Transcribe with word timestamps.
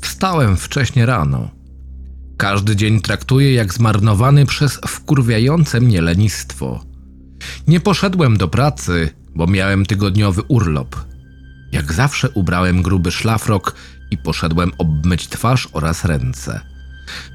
Wstałem 0.00 0.56
wcześnie 0.56 1.06
rano. 1.06 1.50
Każdy 2.36 2.76
dzień 2.76 3.00
traktuję 3.00 3.54
jak 3.54 3.74
zmarnowany 3.74 4.46
przez 4.46 4.80
wkurwiające 4.86 5.80
mnie 5.80 6.02
lenistwo. 6.02 6.84
Nie 7.68 7.80
poszedłem 7.80 8.36
do 8.36 8.48
pracy, 8.48 9.10
bo 9.34 9.46
miałem 9.46 9.86
tygodniowy 9.86 10.42
urlop. 10.42 10.96
Jak 11.72 11.92
zawsze 11.92 12.30
ubrałem 12.30 12.82
gruby 12.82 13.10
szlafrok 13.10 13.74
i 14.10 14.18
poszedłem 14.18 14.72
obmyć 14.78 15.28
twarz 15.28 15.68
oraz 15.72 16.04
ręce. 16.04 16.60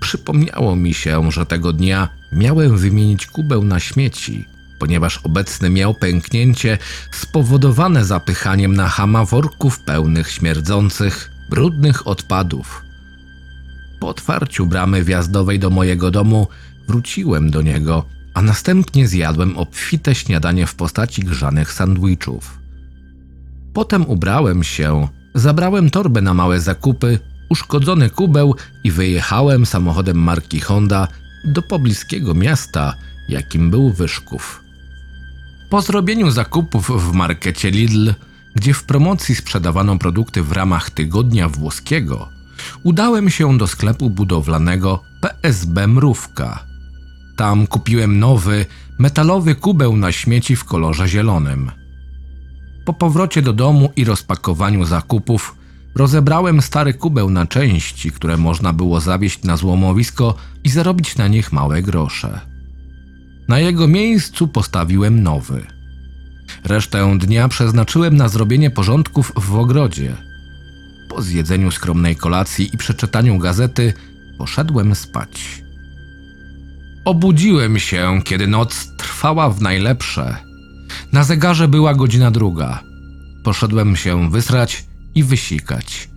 Przypomniało 0.00 0.76
mi 0.76 0.94
się, 0.94 1.32
że 1.32 1.46
tego 1.46 1.72
dnia 1.72 2.08
miałem 2.32 2.78
wymienić 2.78 3.26
kubeł 3.26 3.64
na 3.64 3.80
śmieci, 3.80 4.44
ponieważ 4.78 5.18
obecny 5.18 5.70
miał 5.70 5.94
pęknięcie 5.94 6.78
spowodowane 7.12 8.04
zapychaniem 8.04 8.76
na 8.76 8.88
hama 8.88 9.24
worków 9.24 9.80
pełnych 9.80 10.30
śmierdzących, 10.30 11.35
brudnych 11.50 12.06
odpadów. 12.06 12.82
Po 14.00 14.08
otwarciu 14.08 14.66
bramy 14.66 15.04
wjazdowej 15.04 15.58
do 15.58 15.70
mojego 15.70 16.10
domu 16.10 16.46
wróciłem 16.88 17.50
do 17.50 17.62
niego, 17.62 18.04
a 18.34 18.42
następnie 18.42 19.08
zjadłem 19.08 19.56
obfite 19.56 20.14
śniadanie 20.14 20.66
w 20.66 20.74
postaci 20.74 21.22
grzanych 21.22 21.72
sandwichów. 21.72 22.58
Potem 23.72 24.06
ubrałem 24.06 24.64
się, 24.64 25.08
zabrałem 25.34 25.90
torbę 25.90 26.20
na 26.20 26.34
małe 26.34 26.60
zakupy, 26.60 27.18
uszkodzony 27.48 28.10
kubeł 28.10 28.54
i 28.84 28.90
wyjechałem 28.90 29.66
samochodem 29.66 30.16
marki 30.16 30.60
Honda 30.60 31.08
do 31.44 31.62
pobliskiego 31.62 32.34
miasta, 32.34 32.94
jakim 33.28 33.70
był 33.70 33.92
Wyszków. 33.92 34.62
Po 35.70 35.82
zrobieniu 35.82 36.30
zakupów 36.30 37.10
w 37.10 37.12
markecie 37.12 37.70
Lidl, 37.70 38.10
gdzie 38.56 38.74
w 38.74 38.84
promocji 38.84 39.34
sprzedawano 39.34 39.98
produkty 39.98 40.42
w 40.42 40.52
ramach 40.52 40.90
tygodnia 40.90 41.48
włoskiego, 41.48 42.28
udałem 42.82 43.30
się 43.30 43.58
do 43.58 43.66
sklepu 43.66 44.10
budowlanego 44.10 45.02
PSB 45.20 45.86
Mrówka. 45.86 46.64
Tam 47.36 47.66
kupiłem 47.66 48.18
nowy, 48.18 48.66
metalowy 48.98 49.54
kubeł 49.54 49.96
na 49.96 50.12
śmieci 50.12 50.56
w 50.56 50.64
kolorze 50.64 51.08
zielonym. 51.08 51.70
Po 52.84 52.92
powrocie 52.92 53.42
do 53.42 53.52
domu 53.52 53.92
i 53.96 54.04
rozpakowaniu 54.04 54.84
zakupów 54.84 55.56
rozebrałem 55.94 56.62
stary 56.62 56.94
kubeł 56.94 57.30
na 57.30 57.46
części, 57.46 58.10
które 58.12 58.36
można 58.36 58.72
było 58.72 59.00
zawieźć 59.00 59.42
na 59.42 59.56
złomowisko 59.56 60.34
i 60.64 60.68
zarobić 60.68 61.16
na 61.16 61.28
nich 61.28 61.52
małe 61.52 61.82
grosze. 61.82 62.40
Na 63.48 63.58
jego 63.58 63.88
miejscu 63.88 64.48
postawiłem 64.48 65.22
nowy. 65.22 65.75
Resztę 66.64 67.18
dnia 67.18 67.48
przeznaczyłem 67.48 68.16
na 68.16 68.28
zrobienie 68.28 68.70
porządków 68.70 69.32
w 69.36 69.54
ogrodzie. 69.54 70.16
Po 71.08 71.22
zjedzeniu 71.22 71.70
skromnej 71.70 72.16
kolacji 72.16 72.70
i 72.74 72.78
przeczytaniu 72.78 73.38
gazety 73.38 73.92
poszedłem 74.38 74.94
spać. 74.94 75.62
Obudziłem 77.04 77.78
się, 77.78 78.20
kiedy 78.24 78.46
noc 78.46 78.96
trwała 78.96 79.50
w 79.50 79.62
najlepsze. 79.62 80.36
Na 81.12 81.24
zegarze 81.24 81.68
była 81.68 81.94
godzina 81.94 82.30
druga. 82.30 82.82
Poszedłem 83.44 83.96
się 83.96 84.30
wysrać 84.30 84.84
i 85.14 85.24
wysikać. 85.24 86.08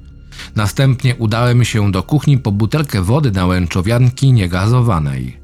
Następnie 0.56 1.16
udałem 1.16 1.66
się 1.66 1.92
do 1.92 2.04
kuchni 2.04 2.38
po 2.38 2.52
butelkę 2.52 3.02
wody 3.02 3.32
na 3.32 3.46
łęczowianki 3.46 4.34
niegazowanej. 4.34 5.40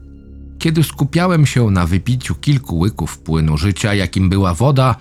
Kiedy 0.66 0.84
skupiałem 0.84 1.46
się 1.46 1.72
na 1.72 1.86
wypiciu 1.86 2.36
kilku 2.36 2.80
łyków 2.80 3.20
płynu 3.20 3.58
życia, 3.58 3.94
jakim 3.94 4.30
była 4.30 4.54
woda, 4.54 4.96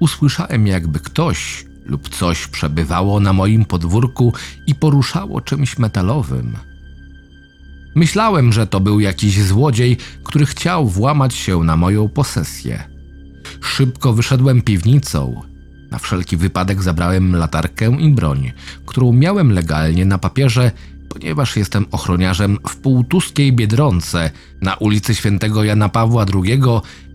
usłyszałem 0.00 0.66
jakby 0.66 1.00
ktoś 1.00 1.66
lub 1.84 2.08
coś 2.08 2.46
przebywało 2.46 3.20
na 3.20 3.32
moim 3.32 3.64
podwórku 3.64 4.32
i 4.66 4.74
poruszało 4.74 5.40
czymś 5.40 5.78
metalowym. 5.78 6.56
Myślałem, 7.94 8.52
że 8.52 8.66
to 8.66 8.80
był 8.80 9.00
jakiś 9.00 9.42
złodziej, 9.42 9.96
który 10.24 10.46
chciał 10.46 10.88
włamać 10.88 11.34
się 11.34 11.64
na 11.64 11.76
moją 11.76 12.08
posesję. 12.08 12.84
Szybko 13.60 14.12
wyszedłem 14.12 14.62
piwnicą. 14.62 15.42
Na 15.90 15.98
wszelki 15.98 16.36
wypadek 16.36 16.82
zabrałem 16.82 17.36
latarkę 17.36 17.96
i 18.00 18.10
broń, 18.10 18.52
którą 18.86 19.12
miałem 19.12 19.52
legalnie 19.52 20.04
na 20.04 20.18
papierze, 20.18 20.70
ponieważ 21.20 21.56
jestem 21.56 21.86
ochroniarzem 21.90 22.58
w 22.68 22.76
półtuskiej 22.76 23.52
Biedronce 23.52 24.30
na 24.62 24.74
ulicy 24.74 25.14
Świętego 25.14 25.64
Jana 25.64 25.88
Pawła 25.88 26.26
II 26.34 26.62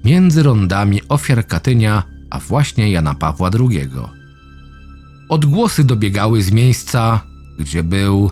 między 0.06 0.44
rondami 0.44 1.02
ofiar 1.10 1.48
Katynia, 1.48 2.04
a 2.30 2.40
właśnie 2.40 2.92
Jana 2.92 3.14
Pawła 3.16 3.50
II. 3.60 3.90
Odgłosy 5.30 5.84
dobiegały 5.84 6.42
z 6.42 6.52
miejsca, 6.52 7.22
gdzie 7.60 7.84
był... 7.84 8.32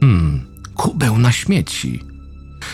Hmm, 0.00 0.46
kubeł 0.74 1.18
na 1.18 1.32
śmieci. 1.32 2.02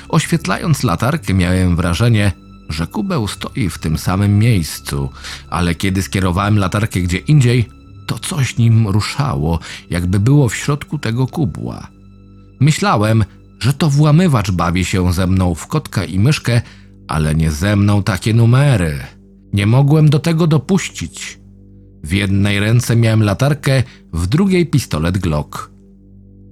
Oświetlając 0.08 0.82
latarkę 0.82 1.34
miałem 1.34 1.76
wrażenie, 1.76 2.32
że 2.68 2.86
kubeł 2.86 3.28
stoi 3.28 3.68
w 3.70 3.78
tym 3.78 3.98
samym 3.98 4.38
miejscu, 4.38 5.10
ale 5.50 5.74
kiedy 5.74 6.02
skierowałem 6.02 6.58
latarkę 6.58 7.00
gdzie 7.00 7.18
indziej, 7.18 7.68
to 8.06 8.18
coś 8.18 8.56
nim 8.58 8.88
ruszało, 8.88 9.58
jakby 9.90 10.20
było 10.20 10.48
w 10.48 10.56
środku 10.56 10.98
tego 10.98 11.26
kubła. 11.26 11.88
Myślałem, 12.60 13.24
że 13.60 13.72
to 13.72 13.90
włamywacz 13.90 14.50
bawi 14.50 14.84
się 14.84 15.12
ze 15.12 15.26
mną 15.26 15.54
w 15.54 15.66
kotka 15.66 16.04
i 16.04 16.18
myszkę, 16.18 16.62
ale 17.08 17.34
nie 17.34 17.50
ze 17.50 17.76
mną 17.76 18.02
takie 18.02 18.34
numery. 18.34 18.98
Nie 19.52 19.66
mogłem 19.66 20.10
do 20.10 20.18
tego 20.18 20.46
dopuścić. 20.46 21.38
W 22.04 22.12
jednej 22.12 22.60
ręce 22.60 22.96
miałem 22.96 23.22
latarkę, 23.22 23.82
w 24.12 24.26
drugiej 24.26 24.66
pistolet 24.66 25.18
Glock. 25.18 25.70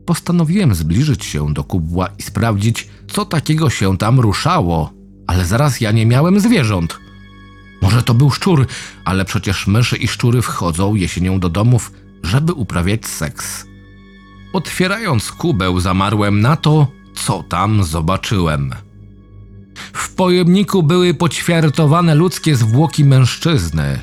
Postanowiłem 0.07 0.75
zbliżyć 0.75 1.25
się 1.25 1.55
do 1.55 1.65
kubła 1.65 2.09
i 2.19 2.23
sprawdzić, 2.23 2.89
co 3.09 3.25
takiego 3.25 3.71
się 3.71 3.99
tam 3.99 4.21
ruszało, 4.21 4.93
ale 5.27 5.45
zaraz 5.45 5.81
ja 5.81 5.93
nie 5.93 6.07
miałem 6.07 6.41
zwierząt. 6.41 6.99
Może 7.93 8.03
to 8.03 8.15
był 8.15 8.31
szczur, 8.31 8.67
ale 9.05 9.25
przecież 9.25 9.67
myszy 9.67 9.97
i 9.97 10.09
szczury 10.09 10.43
wchodzą 10.43 10.95
jesienią 10.95 11.41
do 11.41 11.49
domów, 11.49 11.93
żeby 12.23 12.53
uprawiać 12.53 13.07
seks. 13.07 13.67
Otwierając 14.53 15.33
kubeł, 15.33 15.81
zamarłem 15.81 16.41
na 16.41 16.57
to, 16.57 16.87
co 17.15 17.43
tam 17.43 17.85
zobaczyłem. 17.85 18.75
W 19.93 20.15
pojemniku 20.15 20.83
były 20.83 21.15
poćwiartowane 21.15 22.15
ludzkie 22.15 22.57
zwłoki 22.57 23.05
mężczyzny. 23.05 24.01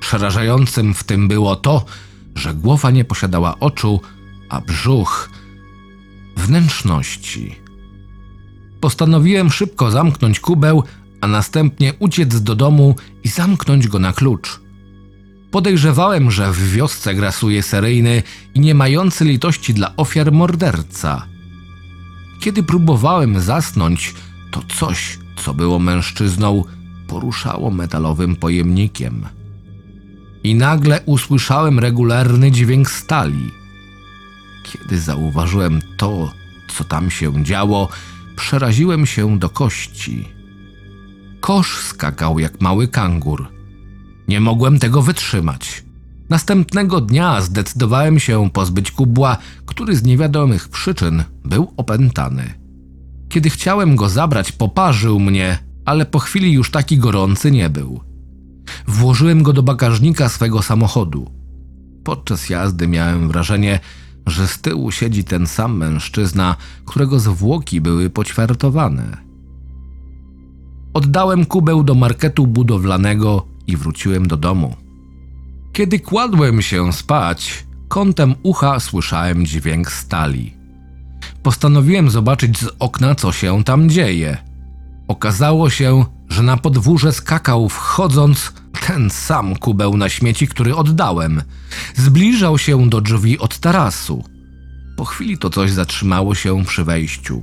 Przerażającym 0.00 0.94
w 0.94 1.04
tym 1.04 1.28
było 1.28 1.56
to, 1.56 1.84
że 2.34 2.54
głowa 2.54 2.90
nie 2.90 3.04
posiadała 3.04 3.60
oczu, 3.60 4.00
a 4.48 4.60
brzuch 4.60 5.30
wnętrzności. 6.36 7.56
Postanowiłem 8.80 9.50
szybko 9.50 9.90
zamknąć 9.90 10.40
kubeł, 10.40 10.84
a 11.20 11.26
następnie 11.26 11.94
uciec 11.98 12.42
do 12.42 12.54
domu 12.54 12.96
i 13.24 13.28
zamknąć 13.28 13.88
go 13.88 13.98
na 13.98 14.12
klucz. 14.12 14.60
Podejrzewałem, 15.50 16.30
że 16.30 16.52
w 16.52 16.72
wiosce 16.72 17.14
grasuje 17.14 17.62
seryjny 17.62 18.22
i 18.54 18.60
nie 18.60 18.74
mający 18.74 19.24
litości 19.24 19.74
dla 19.74 19.96
ofiar 19.96 20.32
morderca. 20.32 21.26
Kiedy 22.40 22.62
próbowałem 22.62 23.40
zasnąć, 23.40 24.14
to 24.50 24.62
coś, 24.78 25.18
co 25.36 25.54
było 25.54 25.78
mężczyzną, 25.78 26.64
poruszało 27.06 27.70
metalowym 27.70 28.36
pojemnikiem. 28.36 29.26
I 30.44 30.54
nagle 30.54 31.00
usłyszałem 31.06 31.78
regularny 31.78 32.50
dźwięk 32.50 32.90
stali. 32.90 33.50
Kiedy 34.64 35.00
zauważyłem 35.00 35.80
to, 35.96 36.32
co 36.76 36.84
tam 36.84 37.10
się 37.10 37.44
działo, 37.44 37.88
przeraziłem 38.36 39.06
się 39.06 39.38
do 39.38 39.50
kości. 39.50 40.37
Kosz 41.48 41.78
skakał 41.78 42.38
jak 42.38 42.60
mały 42.60 42.88
kangur. 42.88 43.48
Nie 44.28 44.40
mogłem 44.40 44.78
tego 44.78 45.02
wytrzymać. 45.02 45.84
Następnego 46.28 47.00
dnia 47.00 47.40
zdecydowałem 47.40 48.20
się 48.20 48.50
pozbyć 48.50 48.90
kubła, 48.90 49.36
który 49.66 49.96
z 49.96 50.02
niewiadomych 50.02 50.68
przyczyn 50.68 51.24
był 51.44 51.72
opętany. 51.76 52.54
Kiedy 53.28 53.50
chciałem 53.50 53.96
go 53.96 54.08
zabrać, 54.08 54.52
poparzył 54.52 55.20
mnie, 55.20 55.58
ale 55.84 56.06
po 56.06 56.18
chwili 56.18 56.52
już 56.52 56.70
taki 56.70 56.98
gorący 56.98 57.50
nie 57.50 57.70
był. 57.70 58.00
Włożyłem 58.86 59.42
go 59.42 59.52
do 59.52 59.62
bagażnika 59.62 60.28
swego 60.28 60.62
samochodu. 60.62 61.30
Podczas 62.04 62.50
jazdy 62.50 62.88
miałem 62.88 63.28
wrażenie, 63.28 63.80
że 64.26 64.48
z 64.48 64.60
tyłu 64.60 64.90
siedzi 64.90 65.24
ten 65.24 65.46
sam 65.46 65.76
mężczyzna, 65.76 66.56
którego 66.84 67.20
zwłoki 67.20 67.80
były 67.80 68.10
poćwiartowane. 68.10 69.27
Oddałem 70.98 71.44
kubeł 71.46 71.82
do 71.82 71.94
marketu 71.94 72.46
budowlanego 72.46 73.46
i 73.66 73.76
wróciłem 73.76 74.28
do 74.28 74.36
domu. 74.36 74.76
Kiedy 75.72 76.00
kładłem 76.00 76.62
się 76.62 76.92
spać, 76.92 77.64
kątem 77.88 78.34
ucha 78.42 78.80
słyszałem 78.80 79.46
dźwięk 79.46 79.90
stali. 79.90 80.54
Postanowiłem 81.42 82.10
zobaczyć 82.10 82.58
z 82.58 82.70
okna, 82.78 83.14
co 83.14 83.32
się 83.32 83.64
tam 83.64 83.90
dzieje. 83.90 84.36
Okazało 85.08 85.70
się, 85.70 86.04
że 86.28 86.42
na 86.42 86.56
podwórze 86.56 87.12
skakał 87.12 87.68
wchodząc 87.68 88.52
ten 88.86 89.10
sam 89.10 89.56
kubeł 89.56 89.96
na 89.96 90.08
śmieci, 90.08 90.48
który 90.48 90.76
oddałem. 90.76 91.42
Zbliżał 91.94 92.58
się 92.58 92.88
do 92.88 93.00
drzwi 93.00 93.38
od 93.38 93.58
tarasu. 93.58 94.24
Po 94.96 95.04
chwili 95.04 95.38
to 95.38 95.50
coś 95.50 95.70
zatrzymało 95.70 96.34
się 96.34 96.64
przy 96.64 96.84
wejściu. 96.84 97.42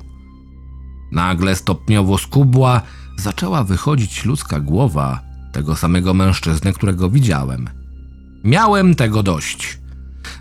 Nagle 1.11 1.55
stopniowo 1.55 2.17
z 2.17 2.27
kubła 2.27 2.81
zaczęła 3.17 3.63
wychodzić 3.63 4.25
ludzka 4.25 4.59
głowa 4.59 5.21
tego 5.51 5.75
samego 5.75 6.13
mężczyzny, 6.13 6.73
którego 6.73 7.09
widziałem. 7.09 7.69
Miałem 8.43 8.95
tego 8.95 9.23
dość. 9.23 9.79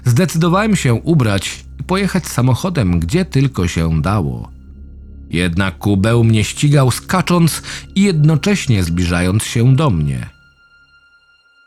Zdecydowałem 0.04 0.76
się 0.76 0.94
ubrać 0.94 1.64
i 1.80 1.82
pojechać 1.82 2.26
samochodem, 2.26 3.00
gdzie 3.00 3.24
tylko 3.24 3.68
się 3.68 4.02
dało. 4.02 4.50
Jednak 5.30 5.78
kubeł 5.78 6.24
mnie 6.24 6.44
ścigał 6.44 6.90
skacząc 6.90 7.62
i 7.94 8.02
jednocześnie 8.02 8.84
zbliżając 8.84 9.44
się 9.44 9.76
do 9.76 9.90
mnie. 9.90 10.30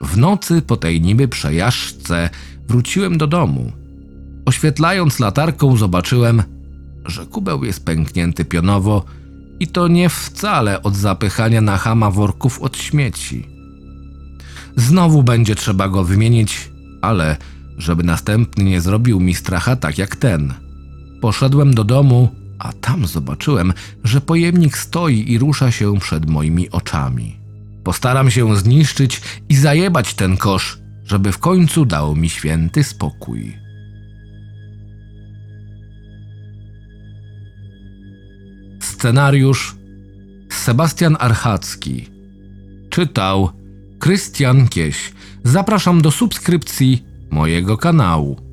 W 0.01 0.17
nocy 0.17 0.61
po 0.61 0.77
tej 0.77 1.01
niby 1.01 1.27
przejażdżce 1.27 2.29
wróciłem 2.67 3.17
do 3.17 3.27
domu. 3.27 3.71
Oświetlając 4.45 5.19
latarką 5.19 5.77
zobaczyłem, 5.77 6.43
że 7.07 7.25
kubeł 7.25 7.63
jest 7.63 7.85
pęknięty 7.85 8.45
pionowo 8.45 9.05
i 9.59 9.67
to 9.67 9.87
nie 9.87 10.09
wcale 10.09 10.83
od 10.83 10.95
zapychania 10.95 11.61
na 11.61 11.77
chama 11.77 12.11
worków 12.11 12.61
od 12.61 12.77
śmieci. 12.77 13.47
Znowu 14.75 15.23
będzie 15.23 15.55
trzeba 15.55 15.89
go 15.89 16.03
wymienić, 16.03 16.71
ale 17.01 17.37
żeby 17.77 18.03
następny 18.03 18.63
nie 18.63 18.81
zrobił 18.81 19.19
mi 19.19 19.35
stracha 19.35 19.75
tak 19.75 19.97
jak 19.97 20.15
ten. 20.15 20.53
Poszedłem 21.21 21.73
do 21.73 21.83
domu, 21.83 22.29
a 22.59 22.73
tam 22.73 23.07
zobaczyłem, 23.07 23.73
że 24.03 24.21
pojemnik 24.21 24.77
stoi 24.77 25.31
i 25.31 25.37
rusza 25.37 25.71
się 25.71 25.99
przed 25.99 26.29
moimi 26.29 26.69
oczami. 26.69 27.39
Postaram 27.83 28.31
się 28.31 28.57
zniszczyć 28.57 29.21
i 29.49 29.55
zajebać 29.55 30.13
ten 30.13 30.37
kosz, 30.37 30.79
żeby 31.05 31.31
w 31.31 31.37
końcu 31.37 31.85
dał 31.85 32.15
mi 32.15 32.29
święty 32.29 32.83
spokój. 32.83 33.66
Scenariusz 38.97 39.75
Sebastian 40.49 41.17
Archacki 41.19 42.09
Czytał 42.89 43.49
Krystian 43.99 44.67
Kieś. 44.67 45.13
Zapraszam 45.43 46.01
do 46.01 46.11
subskrypcji 46.11 47.03
mojego 47.29 47.77
kanału. 47.77 48.46